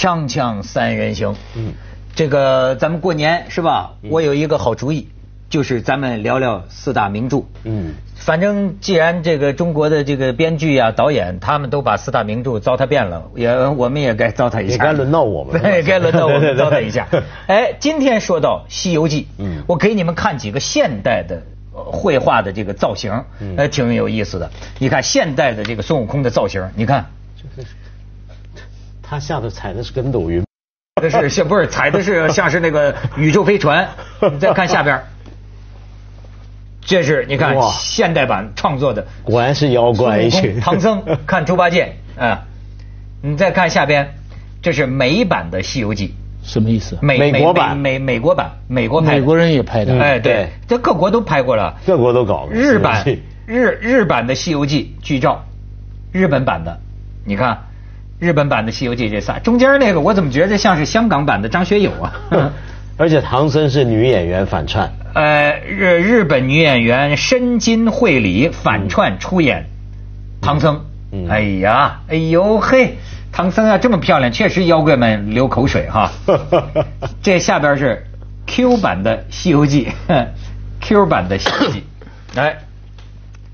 [0.00, 1.74] 锵锵三人行，嗯，
[2.14, 3.96] 这个咱们过年是吧？
[4.08, 5.10] 我有一个好主意，
[5.50, 7.42] 就是咱们聊聊四大名著。
[7.64, 14.72] 嗯，反正既然这个中国的这个编剧啊、导演，他们都把四大名著糟蹋遍了，也我们也该糟蹋一下。
[14.72, 15.60] 也该轮到我们了。
[15.68, 17.06] 对，该轮到我们糟蹋一下。
[17.46, 21.42] 哎，今天说到《西游记》，嗯，我给你们看几个现代的
[21.74, 23.24] 呃绘画的这个造型，
[23.58, 24.50] 呃，挺有意思的。
[24.78, 27.04] 你看现代的这个孙悟空的造型，你看。
[29.10, 30.44] 他下的踩的是跟斗云，
[31.02, 33.88] 这是像不是踩的是像是那个宇宙飞船。
[34.32, 35.02] 你再看下边，
[36.80, 40.60] 这是你看现代版创作的，果然是妖怪一群。
[40.60, 42.46] 唐僧 看猪八戒，啊，
[43.20, 44.14] 你再看下边，
[44.62, 46.14] 这是美版的《西游记》，
[46.48, 46.96] 什么意思？
[47.02, 50.00] 美国版，美美国版，美国拍，美国人也拍的。
[50.00, 52.46] 哎，对，这各国都拍过了，各国都搞。
[52.48, 53.04] 日版
[53.44, 55.44] 日日版的《西游记》剧照，
[56.12, 56.78] 日本版的，
[57.24, 57.66] 你看。
[58.20, 62.12] 日本版的《西游记》这仨，中间那个我怎么觉得像是香港版的张学友啊？
[62.98, 64.92] 而且唐僧是女演员反串。
[65.14, 69.64] 呃，日日本女演员深津绘里反串出演
[70.42, 70.84] 唐僧。
[71.30, 72.98] 哎呀，哎呦嘿，
[73.32, 76.12] 唐僧啊这么漂亮，确实妖怪们流口水哈。
[77.22, 78.04] 这下边是
[78.46, 79.88] Q 版的《西游记》，
[80.82, 81.84] Q 版的《西游记》，
[82.36, 82.58] 来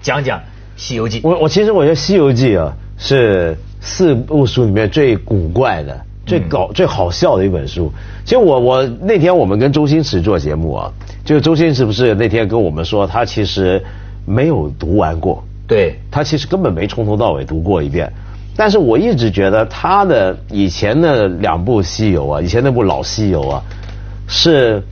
[0.01, 0.39] 讲讲
[0.77, 1.21] 《西游记》。
[1.29, 3.57] 我我其实我觉得《西游记》啊是。
[3.81, 7.93] 四部书里面最古怪的、最搞、最好笑的一本书。
[8.25, 10.93] 其实我我那天我们跟周星驰做节目啊，
[11.25, 13.83] 就周星驰不是那天跟我们说，他其实
[14.25, 18.13] 没有读完过，对他其实根本没从头到尾读过一遍。
[18.57, 23.63] 但是我一直觉得他的以前的两部西游啊，以前那部老西游啊，
[24.27, 24.83] 是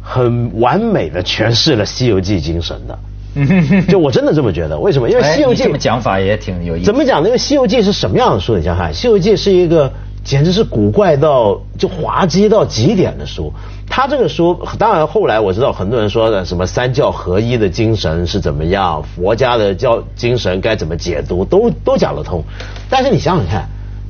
[0.00, 2.98] 很完美的诠释了《西游记》精神的。
[3.88, 5.08] 就我真的这么觉得，为什么？
[5.08, 6.86] 因为《西游记》这么讲法也挺有意思。
[6.86, 7.28] 怎么讲呢？
[7.28, 8.56] 因为《西游记》是什么样的书？
[8.56, 13.52] 你想看，《西游记》是一个简直是古怪到就滑稽到极点的书。
[13.88, 22.42] 他这个书，当然后来我知道很多人说的什么三教合一的精神是怎么样，佛家的教精神该怎么解读，都都讲得通。
[22.88, 23.68] 但是你想想看，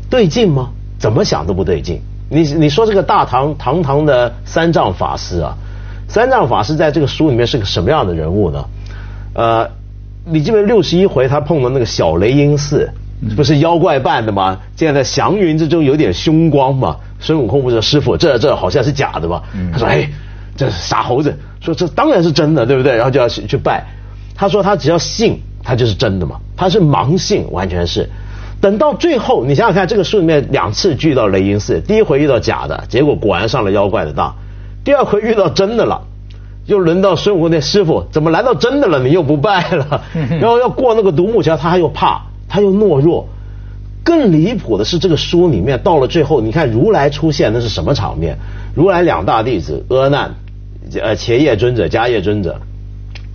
[0.08, 0.70] 对劲吗？
[0.98, 2.00] 怎么想都不对劲。
[2.28, 5.56] 你你说这个大唐堂堂的三藏法师啊，
[6.06, 8.64] 三藏法师在这个书里面是个什么样的人物呢？
[9.34, 9.68] 呃，
[10.24, 12.90] 你记得六十一回他碰到那个小雷音寺，
[13.36, 14.58] 不是妖怪扮的吗？
[14.76, 16.96] 现在祥云之中有点凶光嘛。
[17.18, 19.42] 孙悟空不是师傅，这这好像是假的吧？
[19.72, 20.10] 他说：“哎，
[20.56, 22.96] 这是傻猴子。”说这当然是真的，对不对？
[22.96, 23.86] 然后就要去拜。
[24.34, 26.40] 他说他只要信，他就是真的嘛。
[26.56, 28.10] 他是盲信，完全是。
[28.60, 34.34] 等到最后，你想想看，这个书里面两次聚到雷音寺，第一回遇到假的，结果果然上了妖怪的当；
[34.84, 36.02] 第二回遇到真的了。
[36.66, 39.02] 又轮到孙悟空那师傅，怎么来到真的了？
[39.02, 40.02] 你又不拜了，
[40.40, 43.28] 然后要过那个独木桥，他又怕，他又懦弱。
[44.04, 48.38] 更离谱的是，这个书里面到了最后，你看如来出现那是什么场面？
[48.74, 50.34] 如来两大弟子阿难、
[51.00, 52.60] 呃伽叶尊者、迦叶尊者，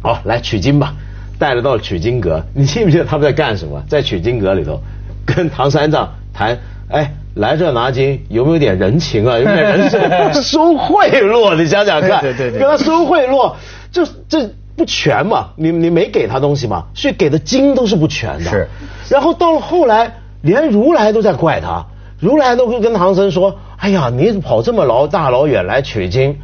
[0.02, 0.96] 好来取经吧，
[1.38, 2.44] 带了到取经阁。
[2.54, 3.84] 你记不记得他们在干什么？
[3.88, 4.82] 在取经阁里头，
[5.26, 6.60] 跟唐三藏谈，
[6.90, 7.14] 哎。
[7.40, 9.38] 来这拿金有没有点人情啊？
[9.40, 11.56] 有没有人收贿赂？
[11.56, 13.54] 你想想看，对对对跟他收贿赂，
[13.92, 15.50] 就这不全嘛？
[15.56, 16.86] 你你没给他东西嘛？
[16.94, 18.50] 所以给的金都是不全的。
[18.50, 18.68] 是，
[19.10, 20.12] 然后到了后来，
[20.42, 21.86] 连如来都在怪他，
[22.20, 26.38] 如来都会跟唐僧说：“哎呀，你跑这么老大老远来取经，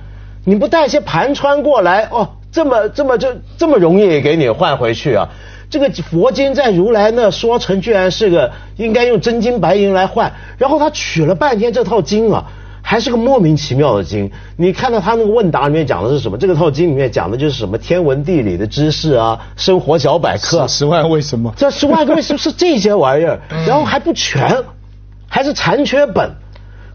[0.46, 2.30] 你不带些盘川过来哦？
[2.52, 5.30] 这么这么就这么容易给你换回去啊？”
[5.74, 12.46] 这个佛经在如来那说成，居然是个应该用真金白银来换，然后他取了半天这套经啊，
[12.84, 14.30] 还是个莫名其妙的经。
[14.56, 16.38] 你看到他那个问答里面讲的是什么？
[16.38, 20.68] 这个套经里面讲的就是什么天文地理的知识啊，生活小百科。
[20.68, 21.52] 十万为什么？
[21.58, 23.40] 这十万个为什么是这些玩意儿？
[23.66, 24.56] 然后还不全，
[25.28, 26.30] 还是残缺本。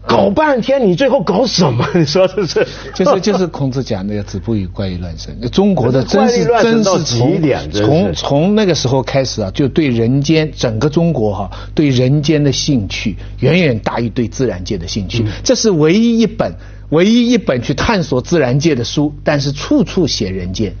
[0.09, 1.87] 搞半天，你最后搞什么？
[1.93, 2.67] 你说这是？
[2.95, 5.39] 就是就是孔子讲的要止步于怪异乱神。
[5.51, 15.23] 中国的真是真是从从从那个时候开始啊，就对人间整个中国哈，对人间的兴趣远远大于对自然界的兴趣。
[15.43, 16.51] 这是唯一一本。
[16.89, 20.73] 唯一一本去探索自然界的书，但是处处写人间，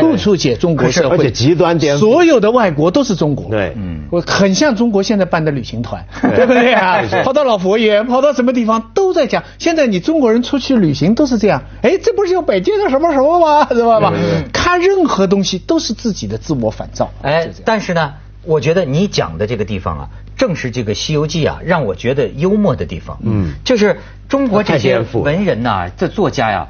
[0.00, 6.04] 处处写中国社会， 而且极端点，所有的外国都是中国，对，嗯，我很像中国现在办的旅行团，
[6.36, 7.02] 对不对啊？
[7.24, 9.42] 跑到老佛爷，跑到什么地方都在讲。
[9.58, 13.64] 现在你中国人出去旅行都是这样，哎，这不是有北京的什么什么吗？
[13.72, 14.12] 知道吧？
[14.52, 17.10] 看任何东西都是自己的自我反照。
[17.22, 18.12] 哎，但是呢，
[18.44, 20.08] 我觉得你讲的这个地方啊。
[20.36, 23.18] 正是这个《西游记》啊，让我觉得幽默的地方。
[23.22, 26.68] 嗯，就是中国这些文人呐，这作家呀，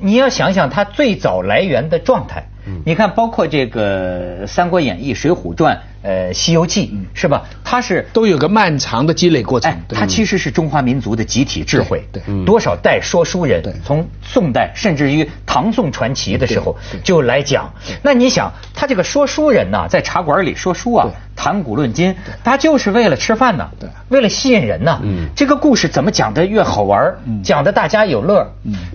[0.00, 2.48] 你要想想他最早来源的状态。
[2.66, 6.86] 嗯，你看，包括这个《三国演义》《水浒传》呃《西游记》，
[7.18, 7.42] 是吧？
[7.62, 9.74] 它是都有个漫长的积累过程。
[9.88, 12.02] 它其实是中华民族的集体智慧。
[12.12, 17.72] 对，多少代说书人，从宋代甚至于唐宋传奇的时候就来讲。
[18.02, 23.68] 那你想，他这个说书人呢，在茶馆里说书啊，谈古论今，他就是为了吃饭呢，
[24.08, 25.00] 为了吸引人呢。
[25.36, 28.52] 这个故事怎么讲的越好玩，讲的大家有乐。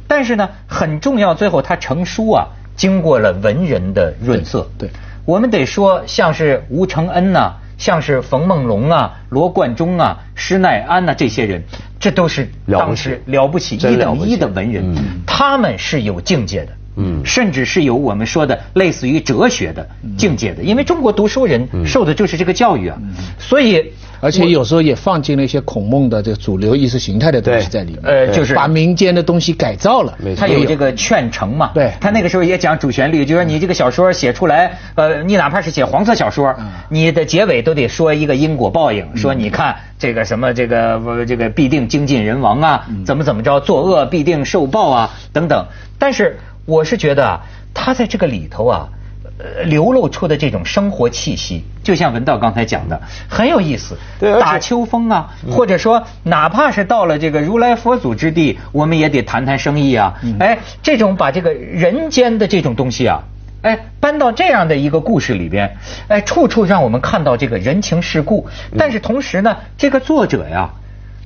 [0.07, 2.47] 但是呢，很重要，最后他成书啊。
[2.75, 4.89] 经过了文人的润色，对，
[5.25, 11.63] 我们得说，像是吴承恩呐，像是冯梦龙啊、罗贯中啊、施耐庵呐这些人，
[11.99, 14.95] 这都是当时了不起一等一的文人，
[15.25, 16.71] 他们是有境界的。
[16.95, 19.87] 嗯，甚至是有我们说的类似于哲学的
[20.17, 22.97] 境界的，因为中国读书人受的就是这个教育啊，
[23.37, 30.17] 所以而且有时候也放进了一些孔孟的这个主流意识形态的东西在里面，呃，就是把民间的东西改造了。
[30.37, 36.55] 他有这个劝诚嘛，对，他那个时候也讲主旋律，就说你这个小说写出来，呃，你哪怕是写黄色小说，
[36.89, 45.65] 你的结尾都得说一个因果报应，说你看这个什么这个这个必定精尽人亡啊，怎么怎么着，作恶必定受报啊等等，
[45.99, 46.37] 但是。
[46.65, 47.41] 我是觉得啊，
[47.73, 48.89] 他在这个里头啊，
[49.37, 53.95] 呃，流露出的这种生活气息，就像文道刚才讲的，很有意思。
[54.19, 60.15] 对，打秋风啊，或者说，哪怕是到了这个如来佛祖之地，我们也得谈谈生意啊。
[60.39, 63.21] 哎，这种把这个人间的这种东西啊，
[63.61, 65.77] 哎，搬到这样的一个故事里边，
[66.07, 68.47] 哎，处处让我们看到这个人情世故。
[68.77, 70.69] 但是同时呢，这个作者呀，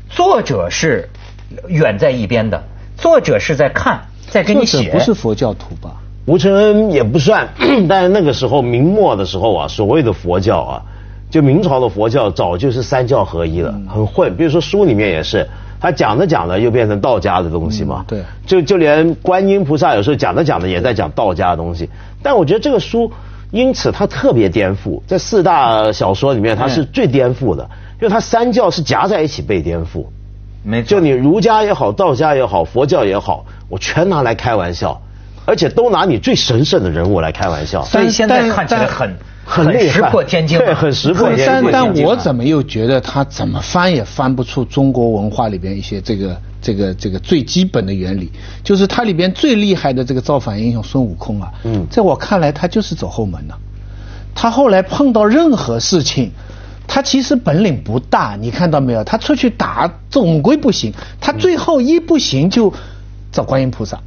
[0.10, 1.08] 作者是
[1.68, 2.64] 远在一边的，
[2.98, 4.02] 作者是在看。
[4.30, 5.92] 在给你写不是佛教徒吧？
[6.26, 7.48] 吴承恩也不算，
[7.90, 10.82] 但是那个时候明末的时候啊，所谓的佛教啊，
[11.32, 14.36] 就明朝的佛教早就是三教合一了，很混。
[14.38, 15.48] 比如说书里面也是，
[15.80, 18.06] 他讲着讲着又变成道家的东西嘛。
[18.08, 21.90] 对，就就连观音菩萨有时候讲着讲着也在讲道家的东西。
[22.22, 23.12] 但我觉得这个书
[23.50, 27.68] 因此它特别颠覆，在四大小说里面它是最颠覆的，
[28.00, 30.06] 因为它三教是夹在一起被颠覆。
[30.62, 33.46] 没错就你儒家也好，道家也好，佛教也好。
[33.70, 35.00] 我全拿来开玩笑，
[35.46, 41.72] 而且都拿你最神圣的人物来开玩笑，所以现在看起来很很石破天惊，对，很石破天惊。
[41.72, 48.32] 但但我怎么又觉得他怎么翻也翻不出中国文化里边一些这个这个这个最基本的原理，
[48.64, 53.56] 就是它里边最厉害的这个造反英雄孙悟空啊，嗯，在我看来他就是走后门的，
[54.36, 56.32] 他后来碰到任何事情，
[56.88, 59.04] 他其实本领不大，你看到没有？
[59.04, 62.74] 他出去打总归不行，他最后一不行就。
[63.32, 64.00] 找观音菩萨，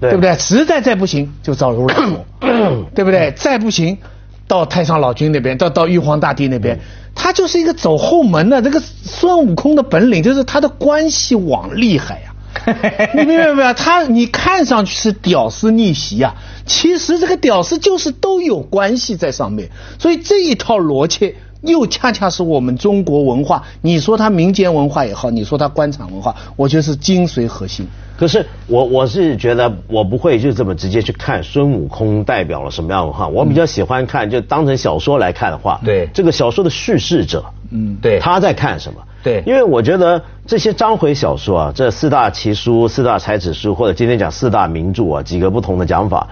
[0.00, 0.34] 对不对？
[0.38, 2.24] 实在再不行就找如来佛，
[2.94, 3.32] 对不对？
[3.36, 3.98] 再不行，
[4.46, 6.78] 到太上老君那边，到到玉皇大帝那边，
[7.14, 8.62] 他就是一个走后门的。
[8.62, 13.74] 这个孙悟空的本领就是他的关系网厉害呀， 你明白没有？
[13.74, 16.34] 他你看上去是屌丝逆袭啊，
[16.66, 19.68] 其实这个屌丝就是都有关系在上面，
[19.98, 21.34] 所以这一套逻辑。
[21.62, 27.86] 又恰恰是我们中国文化，你说它民间文化也好，你说它官场文化，我觉得是精髓核心。
[28.16, 39.00] 可是我我是觉得我不会就这么直接去看孙悟空代表了什么样文化，我比较喜欢看就当成小说来看的话，对这个小说的叙事者，嗯，对，他在看什么？
[39.22, 46.26] 对，因为我觉得这些章回小说啊，这四大奇书、四大才子书，或者今天讲四大名著啊，几个不同的讲法，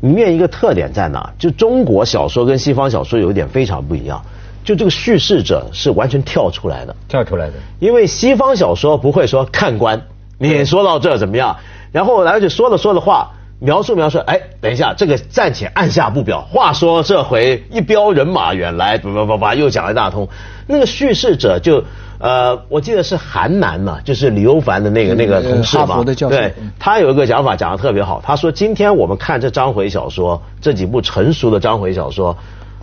[0.00, 1.32] 里面一个特点在哪？
[1.38, 4.22] 就中国小说跟西方小说有一点非常不一样。
[4.64, 7.54] 就这个叙事者是完全跳出来的，跳出来的。
[7.78, 10.00] 因为西方小说不会说看官，
[10.38, 11.56] 你说到这怎么样？
[11.92, 16.40] 然后而且说了说的话，描述描述，哎，等一下，这个暂且按下不表。
[16.42, 20.28] 话说这回一彪人马远来，叭叭叭叭，又讲了一大通。
[20.66, 21.82] 那个叙事者就
[22.18, 25.96] 呃，我记得是韩南嘛，就是李欧凡的那个那个同事嘛，
[26.30, 28.22] 对，他有一个讲法讲的特别好。
[28.24, 32.36] 他说，今天我们看这章回小说，这几部成熟的章回小说。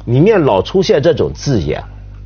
[0.08, 1.84] 里面老出现这种字眼，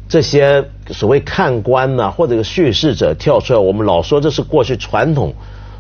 [0.07, 5.33] 这些所谓看官呐，或者叙事者跳出来，我们老说这是过去传统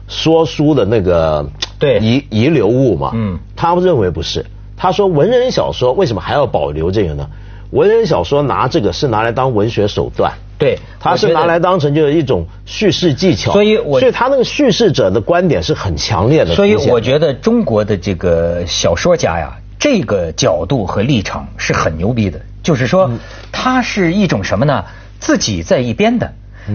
[0.07, 3.11] 说书的那个对遗遗留物嘛。
[3.13, 4.43] 嗯，他们认为不是。
[4.75, 7.29] 他说文人小说为什么还要保留这个呢？
[7.69, 13.53] 文人小说拿这个是拿来当文学手段，对，他是拿来当成就是一种叙事技巧。
[13.53, 16.55] 所以，我所以他那个叙事者的观点是很强烈的。
[16.55, 19.55] 所以，我觉得中国的这个小说家呀。
[19.81, 23.09] 这个角度和立场是很牛逼的，就是说，
[23.51, 24.85] 它是一种什么呢？
[25.19, 26.31] 自己在一边的，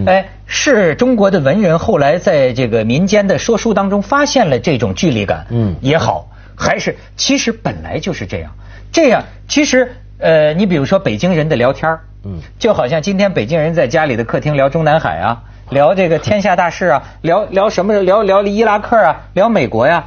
[0.07, 8.51] 哎，是中国的文人后来在这个民间的说书当中发现了这种距离感，嗯，也好，还是其实本来就是这样，
[8.91, 18.01] 这样其实呃，你比如说北京人的聊天嗯，就好像今天北京人在家里的客厅聊中南海啊，聊这个天下大事啊，聊聊什么？
[18.01, 20.07] 聊聊伊拉克啊，聊美国呀，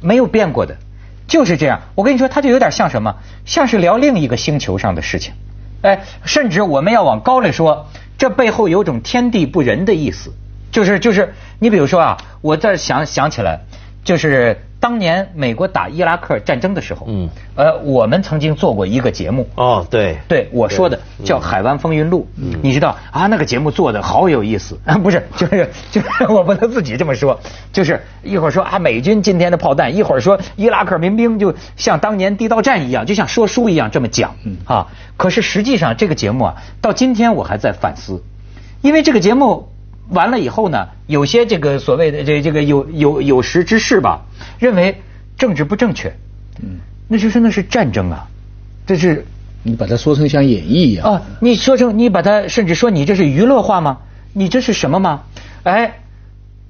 [0.00, 0.76] 没有变过的。
[1.28, 5.34] 就是这样，我跟你说，他就有点像什么，像是聊另一个星球上的事情，
[5.82, 10.32] 哎，甚至我们要往高了说，这背后有种天地不仁的意思，
[10.72, 13.60] 就是就是，你比如说啊，我这想想起来，
[14.02, 14.64] 就是。
[14.80, 19.48] 当年美国打伊拉克战争的时候，嗯，呃，我们曾经做过一个节目。
[19.56, 22.28] 哦，对，对，我说的叫《海湾风云录》，
[22.62, 23.26] 你知道啊？
[23.26, 24.96] 那个节目做的好有意思啊！
[25.02, 27.40] 不是，就是就是我不能自己这么说，
[27.72, 34.86] 就是一会儿说啊，美军今天的炮弹，一会儿说伊拉克民兵就像当年地道战一样，就像说书一样这么讲啊。
[35.16, 38.22] 可是实际上这个节目啊，到今天我还在反思，
[38.80, 39.70] 因为这个节目。
[40.10, 44.22] 完了以后呢，有些这个所谓的这这个有有有识之士吧，
[44.58, 45.02] 认为
[45.36, 46.14] 政治不正确，
[46.62, 48.26] 嗯，那就是那是战争啊，
[48.86, 49.26] 这是
[49.62, 53.98] 你把它说成像演绎一样啊，你说成你把它甚至说你这是娱乐化吗？
[54.32, 55.24] 你这是什么吗？
[55.64, 56.00] 哎，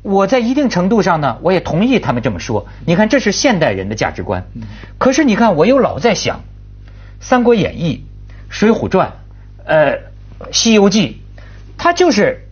[0.02, 2.66] 我在一定程度上呢，我也同意他们这么说。
[2.86, 4.46] 你看，这是现代人的价值观。
[4.98, 6.38] 可是你看，我又老在想，
[7.20, 7.94] 《三国演义》
[8.48, 9.08] 《水浒传》
[9.64, 9.92] 呃，
[10.50, 11.20] 《西游记》，
[11.76, 12.44] 它就是。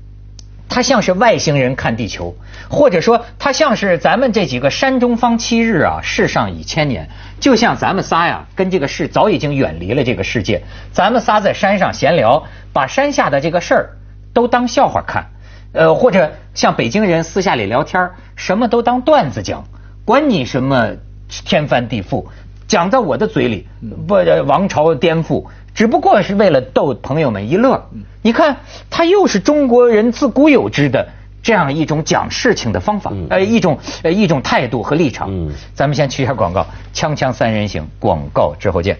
[0.68, 2.34] 它像是外星人看地球，
[2.68, 7.08] 或者说它像是咱们这几个山中方七日啊，世上已千年。
[7.38, 10.62] 就像咱们仨呀，跟这个世早已经远离了这个世界。
[10.92, 13.90] 咱们仨在山上闲聊，把山下的这个事儿
[14.32, 15.26] 都当笑话看，
[15.72, 19.64] 呃，或者像北京人私下里聊天，什么都当段子讲，
[20.04, 20.92] 管你什么
[21.44, 22.24] 天翻地覆，
[22.66, 23.68] 讲在我的嘴里，
[24.08, 24.14] 不
[24.46, 25.44] 王朝颠覆。
[25.76, 27.90] 只不过是为了逗朋友们一乐，
[28.22, 28.56] 你看，
[28.88, 31.10] 他又是中国人自古有之的
[31.42, 35.50] 这样一种讲事情的方法，呃，一种呃一种态度和立场。
[35.74, 38.96] 咱们先去一下广告，锵锵三人行，广告之后见。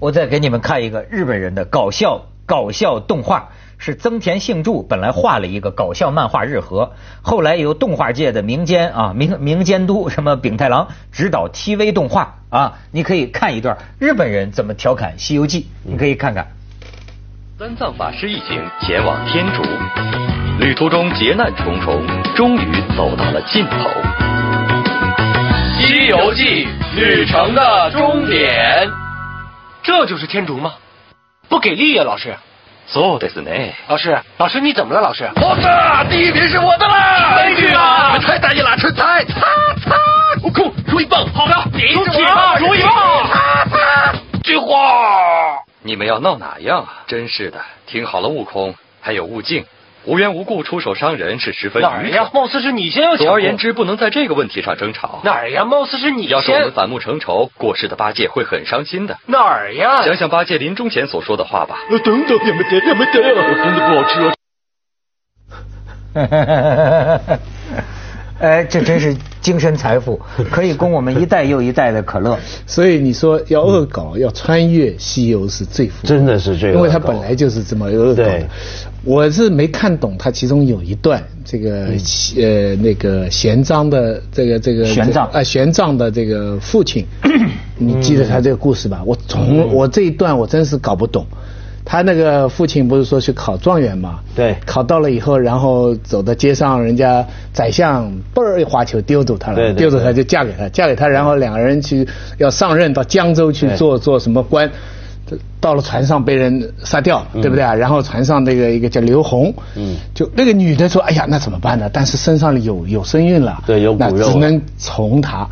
[0.00, 3.50] 我再给你们看一个日本人的搞笑搞笑动画。
[3.80, 16.46] 是增田幸助本来画了一个搞笑漫画日和，后来由动画界的民间啊民民监督什么丙太郎指导 TV 动画啊，你可以看一段日本人怎么调侃《西游记》，你可以看看。
[17.58, 19.62] 三藏法师一行前往天竺，
[20.58, 22.06] 旅途中劫难重重，
[22.36, 23.78] 终于走到了尽头。
[25.78, 28.90] 《西游记》旅程的终点，
[29.82, 30.74] 这就是天竺吗？
[31.48, 32.34] 不给力呀，老师。
[32.89, 33.73] そうですね。
[33.87, 35.01] 老师，老师你怎么了？
[35.01, 37.35] 老师，我的第一名是我的啦！
[37.35, 38.17] 悲剧啊！
[38.19, 39.25] 太大意了，蠢材！
[39.25, 39.41] 擦
[39.83, 39.95] 擦！
[40.43, 43.27] 悟空，如意棒，好的，你是我，如意棒！
[43.27, 44.13] 擦擦！
[44.43, 47.03] 菊花，你们要闹哪样啊？
[47.07, 47.59] 真是的！
[47.87, 49.65] 听好了，悟空，还有悟净。
[50.04, 52.30] 无缘无故出手伤人是十分愚蠢。
[52.32, 55.20] 貌似是你先要总而言之，不能在这个问题上争吵。
[55.24, 55.64] 哪儿呀？
[55.64, 56.30] 貌似是你先。
[56.30, 59.18] 要是我们反目成仇，过世的八戒会很伤心的。
[59.26, 60.02] 哪儿呀？
[60.02, 61.76] 想想八戒临终前所说的话吧。
[62.04, 64.32] 等等，你们得，你们得，我真的不好吃。
[68.42, 70.18] 哎，这真是精神财富，
[70.50, 72.38] 可以供我们一代又一代的可乐。
[72.66, 78.48] 所以你说要恶搞，要穿越西游是最富，真的是最，因为它本来就是这么恶搞的。
[79.04, 81.88] 我是没看懂，它其中有一段这个
[82.36, 87.06] 呃那个玄奘的这个这个玄奘啊玄奘的这个父亲，
[87.76, 89.02] 你记得他这个故事吧？
[89.04, 91.26] 我从我这一段我真是搞不懂。
[91.90, 94.20] 他那个父亲不是说去考状元嘛？
[94.36, 102.06] 对，考到了以后，然后走到街上，人家宰相嘣儿一花球丢走他了，丢走他就嫁给他，嫁给他，然后两个人去
[102.38, 104.70] 要上任到江州去做做什么官，
[105.58, 107.74] 到了船上被人杀掉，对不对啊？
[107.74, 111.90] 然后船上那个一个叫刘红，嗯，就那个女的说，哎呀，那怎么办呢？
[111.92, 115.44] 但是身上有有身孕了，对，有骨肉，只能从他。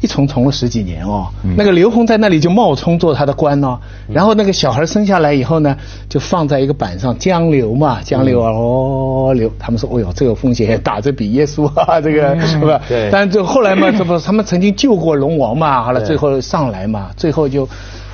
[0.00, 3.78] 一从从了十几年哦，那个刘洪在那里就冒充做他的官哦，
[4.12, 5.76] 然后那个小孩生下来以后呢，
[6.08, 12.80] 就放在一个板上江流嘛，江流哦流，他们说哦哟这个风险打着比耶稣啊这个是吧？
[12.88, 13.08] 对。
[13.10, 17.68] 但这后来嘛，这不他们曾经救过龙王嘛，好了最后上来嘛，最后就，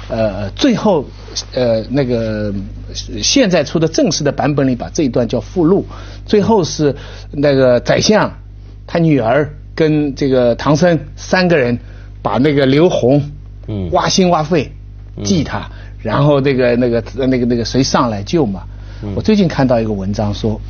[0.08, 1.04] 呃最后
[1.54, 2.52] 呃那个
[2.94, 5.84] 现在出的正式的版本里把这一段叫附录，
[6.24, 6.94] 最后是
[7.32, 8.30] 那个宰相
[8.86, 9.48] 他女儿。
[9.82, 11.76] 跟这个唐僧三个人
[12.22, 13.20] 把那个刘洪
[13.90, 14.70] 挖心挖肺
[15.24, 15.68] 祭他，
[16.00, 18.62] 然后那个那个那个那个谁上来救嘛？
[19.16, 20.60] 我最近看到一个文章说，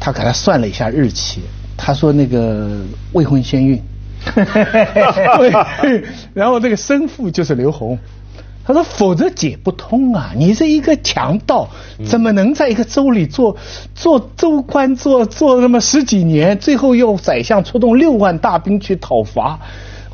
[0.00, 1.42] 他给他算了一下日期，
[1.76, 2.80] 他说那个
[3.12, 3.80] 未婚先孕，
[6.34, 7.96] 然后这个生父就是刘洪。
[8.64, 10.32] 他说：“否则解不通啊！
[10.36, 11.68] 你是一个强盗，
[12.06, 13.56] 怎么能在一个州里做
[13.94, 19.58] 做州官，做做那么十几年，最后又宰相出动六万大兵去讨伐？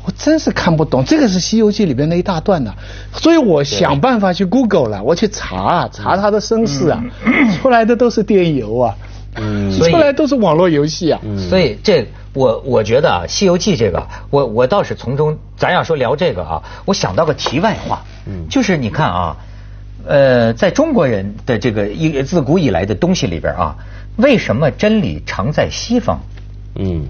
[0.05, 1.03] 我真是看不懂。
[1.03, 2.73] 这个是《西游记》里边的一大段呢，
[3.11, 7.03] 所以我想办法去 Google 了，我去查查他的身世啊，
[7.61, 8.95] 出来的都是电邮啊，
[9.35, 11.19] 出来都是网络游戏啊。
[11.49, 19.37] 所以这我我觉得啊，《西游记》这个，我我倒是从中，咱要说聊这个啊，我想到个题外话。”嗯就是你看啊，
[20.05, 23.75] 呃，在中国人的这个一自古以来的东西里边啊，
[24.17, 26.19] 为什么真理常在西方？
[26.75, 27.05] 嗯，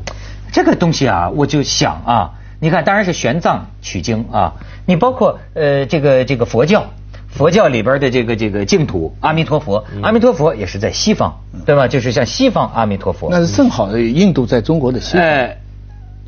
[0.51, 4.54] 这个东西啊，我就想啊，你看，当然是玄奘取经啊，
[4.86, 6.86] 你包括呃这个这个佛教，
[7.30, 11.36] 佛教里边的这个这个净土阿弥陀佛，阿弥陀佛也是在西方，
[11.66, 11.88] 对吧？
[11.88, 13.30] 就是像西方阿弥陀佛。
[13.32, 15.22] 那是正好，印度在中国的西方。
[15.22, 15.58] 哎，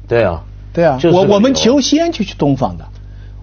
[0.08, 2.86] 对啊，对啊，我我们求仙就去东方的。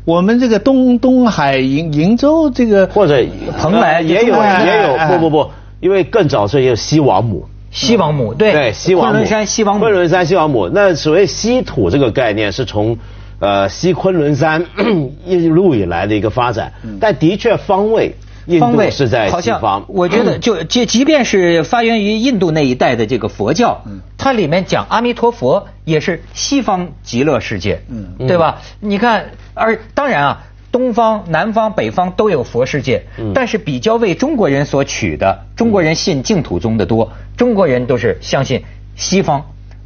[0.05, 3.27] 我们这个东东海瀛瀛洲这个或者
[3.59, 8.73] 蓬莱也有也有不不不，因为更早是有西王母，西王母对对。
[8.73, 9.11] 西王母。
[9.11, 9.81] 昆仑山西王母。
[9.81, 12.97] 昆仑山西王母，那所谓西土这个概念是从
[13.41, 14.65] 呃西昆仑山
[15.27, 18.15] 一路以来的一个发展，但的确方位。
[18.61, 23.83] 方位是在西方，我觉得就即即便是发源于印度那一带的这个佛教，
[24.17, 28.63] 它里面讲阿弥陀佛也是西方极乐世界，嗯对吧？
[28.81, 38.63] 你看，而当然啊，东方、南方、北方都有佛世界，但是比较为中国人所取的，中国人信净土宗的多，中国人都是相信
[38.95, 39.45] 西方。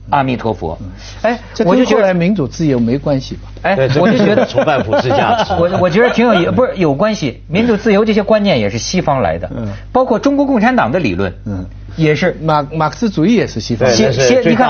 [0.08, 0.76] 阿弥陀佛，
[1.22, 3.42] 哎，我就觉得民主自由没关系吧？
[3.62, 5.52] 哎，我就觉得崇拜普世价值。
[5.52, 7.42] 我我觉得挺有， 不是有关系。
[7.46, 11.64] 民主自由这些观念也是西方来的，嗯，包括中国共产党的理论，嗯，
[11.96, 13.88] 也是马马克思主义也是西方。
[13.90, 14.68] 西西，你看，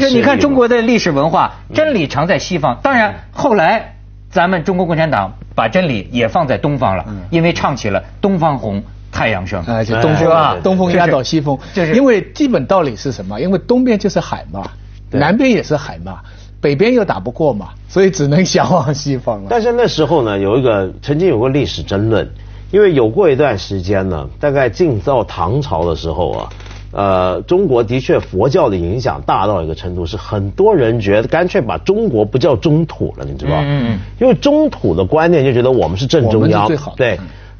[0.00, 2.78] 就是你看中国的历史文化，真理常在西方。
[2.82, 3.96] 当然，后来
[4.30, 8.82] 咱们中国共产党把真理也放在东方了，因为唱起了东方红。
[9.10, 13.40] 太阳升，哎，就东风啊，东风压倒西风，就是因为基本道理是什么？
[13.40, 14.70] 因为东边就是海嘛，
[15.10, 16.20] 南边也是海嘛，
[16.60, 19.46] 北边又打不过嘛，所以只能向往西方了。
[19.48, 22.28] 但是那时候呢，有一个曾经有过历史争论，
[22.70, 26.48] 因为有过一段时间呢，大概进到唐朝的时候啊，
[26.92, 33.62] 呃，中国的确佛教的影响大到一个程度，是很多人觉得干脆把中国不叫中土了，你知道吗？
[33.64, 33.98] 嗯嗯。
[34.20, 37.18] 因为中土的观念就觉得我们是正中央，最好对。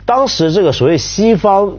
[0.08, 1.70] 当时这个所谓西方，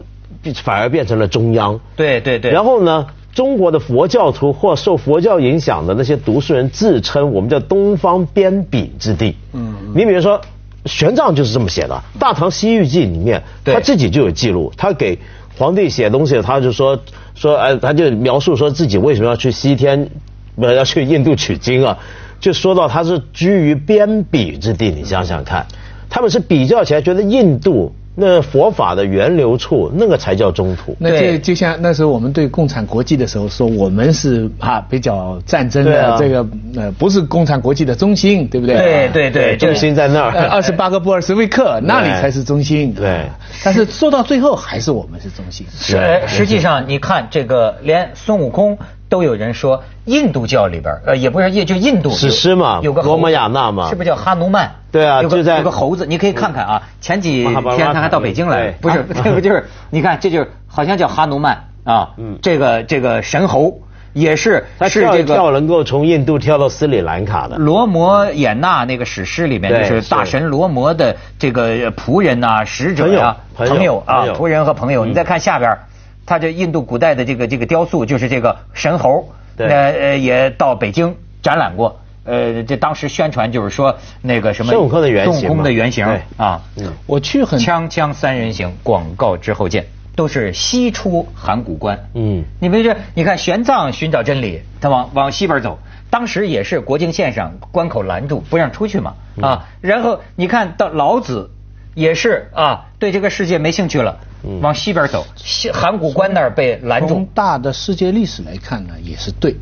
[0.62, 1.80] 反而变成了中央。
[1.96, 2.52] 对对对。
[2.52, 9.34] 然后呢，中国的佛教徒或受佛教影响的那些读书人自称我们叫东方边鄙之地。
[9.52, 9.74] 嗯。
[9.96, 10.40] 你比如说，
[10.86, 15.18] 玄奘就是这么写的，《大唐西域记》里面他自己就有记录，他给
[15.58, 17.00] 皇帝写东西，他就说
[17.34, 20.08] 说哎，他就描述说自己为什么要去西天，
[20.54, 21.98] 不要去印度取经啊，
[22.38, 24.92] 就说到他是居于边鄙之地。
[24.92, 25.66] 你想想看，
[26.08, 27.92] 他们是比较起来觉得印度。
[28.14, 30.96] 那佛法的源流处，那个才叫中土。
[30.98, 36.46] 那这就像那时候我们对共产国际的时候说，我们是啊比较战争的这个
[36.76, 38.76] 呃不是共产国际的中心，对不对？
[38.76, 40.30] 对对对，中心在那儿。
[40.48, 42.92] 二十八个布尔什维克 那里才是中心。
[42.92, 43.26] 对，
[43.64, 45.66] 但是说到最后还是我们是中心。
[45.70, 48.76] 是，实际上你看这个连孙悟空。
[49.10, 54.70] 都有人说印度教里边，呃，也不是印，就印度史诗嘛，有个罗摩亚纳嘛，是不是叫哈努曼？
[54.92, 56.82] 对啊，就在有个猴子，你可以看看啊。
[57.00, 63.80] 前几天他还到北京来，不是， 这个就是，你看，这就是好像叫哈努曼啊，嗯，这个这个神猴
[64.12, 67.56] 也是，他是这个跳能够从印度跳到斯里兰卡的。
[67.56, 75.04] 罗摩衍那那个史诗里面，就是大神罗摩的这个仆人呐、使者呀、朋友啊、仆人和朋友。
[75.04, 75.76] 你再看下边。
[76.26, 82.00] 他这印度古代的这个这个雕塑，就是这个神猴，呃呃，也到北京展览过。
[82.24, 86.06] 呃，这当时宣传就是说那个什么孙悟空的原型，孙悟空的原型
[86.36, 86.60] 啊。
[86.76, 91.98] 嗯，我去很锵锵三人行，广告之后见，都是西出函谷关。
[92.14, 95.78] 嗯，你比如说，你看玄奘寻找真理，他往往西边走，
[96.10, 99.14] 当时也是国境线上关口拦住，不让出去嘛。
[99.40, 101.50] 啊，然后你看到老子。
[101.94, 104.18] 也是啊，对这个世界没兴趣了，
[104.60, 107.08] 往西边走，西函谷关那儿被拦住。
[107.08, 109.56] 从大的世界历史来看呢，也是对。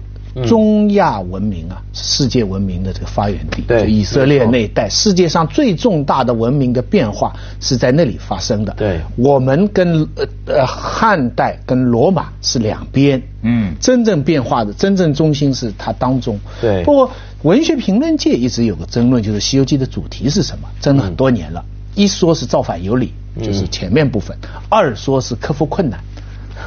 [0.47, 8.73] 中亚文明啊，世界文明的这个发源地，对以色列那一带，世界上最重大的文明的变化是在那里发生的。
[8.75, 16.39] 对，我们跟呃呃汉代跟罗马是两边，嗯，真正变化的真正中心是它当中。
[16.61, 17.11] 对，不过
[17.43, 21.65] 文学评论界一直有个争论，就是《西游记》的主题是什么，争了很多年了。
[21.99, 24.37] 一说是造反有理，就是前面部分；
[24.69, 25.99] 二说是克服困难，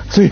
[0.10, 0.30] 最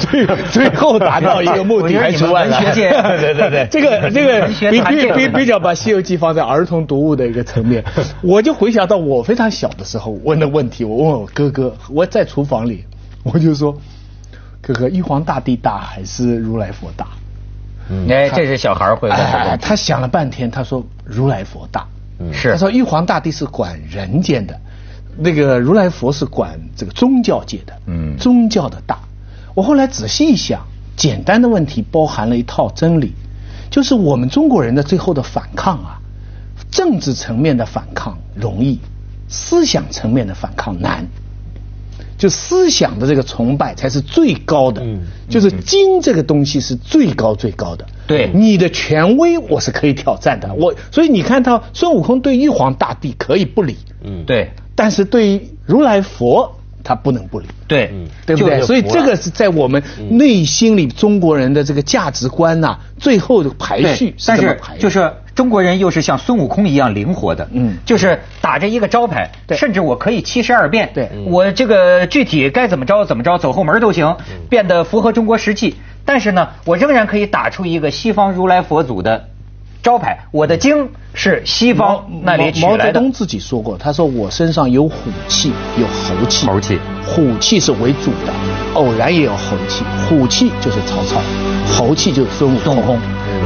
[0.00, 2.60] 最最后达到一个目的还出来了。
[2.74, 7.84] 对对对， 这个这个比比比比较把《西游记》放在儿童读物的一个层面，
[8.20, 12.84] 我就回想到我非常小的时候问的问题，我问我哥哥，我在厨房里，
[13.22, 13.72] 我就说
[14.60, 17.06] ：“哥哥，玉皇大帝大还是如来佛大？”
[18.10, 19.56] 哎，这是小孩会问的。
[19.58, 21.86] 他想了半天，他说：“如来佛大。”
[22.30, 24.60] 是他说玉皇大帝是管人间的，
[25.16, 28.98] 那个如来佛是管这个宗教界的，嗯，宗教的大。
[29.54, 30.60] 我后来仔细一想，
[30.96, 33.12] 简单的问题包含了一套真理，
[33.70, 36.00] 就是我们中国人的最后的反抗啊，
[36.70, 38.78] 政治层面的反抗容易，
[39.28, 41.06] 思想层面的反抗难。
[42.22, 47.84] 就思想的这个崇拜才是最高的，嗯就是经这个东西是最高最高的。
[48.06, 56.54] 对，你的权威我是可以挑战的，我所以你看到孙悟空对玉皇大帝可以不理，嗯，对，但是对于如来佛。
[56.84, 57.94] 他不能不理，对，
[58.26, 58.60] 对不对？
[58.62, 59.80] 所以这个是在我们
[60.10, 74.16] 内心里中国人的这个价值观呐，最后的排序是怎么排序就是中国人又是像孙悟空一样灵活的，嗯，就是打着一个招牌，甚至我可以七十二变，对，我这个具体该怎么着怎么着，走后门都行，
[74.48, 75.76] 变得符合中国实际。
[76.04, 79.28] 但是呢，我仍然可以打出一个西方如来佛祖的。
[79.82, 82.76] 招牌，我的经是西方那里取来的。
[82.76, 86.46] 毛泽东自己说过，他说我身上有虎气，有猴气。
[86.46, 88.32] 猴气，虎气是为主的，
[88.74, 89.84] 偶然也有猴气。
[90.08, 91.20] 虎气就是曹操，
[91.66, 92.98] 猴气就是孙悟孙悟空。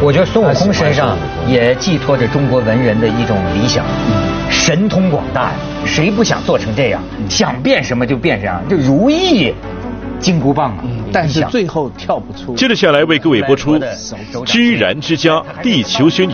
[0.02, 1.16] 我觉得孙悟空身上
[1.48, 3.84] 也寄托着中国文人的一种理想，
[4.50, 7.02] 神通广大呀，谁不想做成这样？
[7.28, 9.54] 想变什么就变什么，就如意
[10.18, 10.84] 金箍棒啊！
[11.12, 12.54] 但是最后跳不出。
[12.54, 13.78] 接着下来为各位播出
[14.44, 16.24] 《居然之家》地球宣。